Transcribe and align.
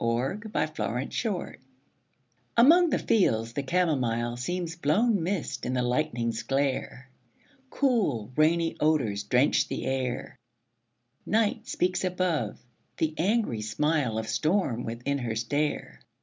THE 0.01 0.07
WINDOW 0.07 0.83
ON 0.83 1.07
THE 1.09 1.09
HILL 1.13 1.53
Among 2.57 2.89
the 2.89 2.97
fields 2.97 3.53
the 3.53 3.61
camomile 3.61 4.35
Seems 4.35 4.75
blown 4.75 5.21
mist 5.21 5.63
in 5.63 5.75
the 5.75 5.83
lightning's 5.83 6.41
glare: 6.41 7.07
Cool, 7.69 8.31
rainy 8.35 8.75
odors 8.79 9.21
drench 9.21 9.67
the 9.67 9.85
air; 9.85 10.39
Night 11.23 11.67
speaks 11.67 12.03
above; 12.03 12.59
the 12.97 13.13
angry 13.19 13.61
smile 13.61 14.17
Of 14.17 14.27
storm 14.27 14.85
within 14.85 15.19
her 15.19 15.35
stare. 15.35 15.99